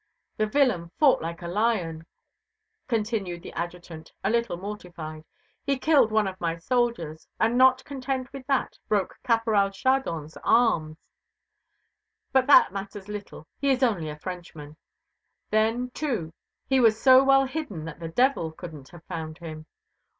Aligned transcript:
"The 0.37 0.47
villain 0.47 0.89
fought 0.97 1.21
like 1.21 1.43
a 1.43 1.47
lion," 1.47 2.07
continued 2.87 3.43
the 3.43 3.53
Adjutant, 3.53 4.11
a 4.23 4.31
little 4.31 4.57
mortified. 4.57 5.23
"He 5.63 5.77
killed 5.77 6.11
one 6.11 6.25
of 6.27 6.41
my 6.41 6.57
soldiers, 6.57 7.27
and 7.39 7.55
not 7.55 7.85
content 7.85 8.33
with 8.33 8.47
that, 8.47 8.79
broke 8.87 9.19
Caporal 9.23 9.69
Chardon's 9.69 10.35
arm; 10.43 10.97
but 12.31 12.47
that 12.47 12.73
matters 12.73 13.09
little, 13.09 13.45
he 13.59 13.69
is 13.69 13.83
only 13.83 14.09
a 14.09 14.17
Frenchman. 14.17 14.75
Then, 15.51 15.91
too, 15.91 16.33
he 16.67 16.79
was 16.79 16.99
so 16.99 17.23
well 17.23 17.45
hidden 17.45 17.85
that 17.85 17.99
the 17.99 18.07
devil 18.09 18.51
couldn't 18.51 18.89
have 18.89 19.03
found 19.03 19.37
him. 19.37 19.67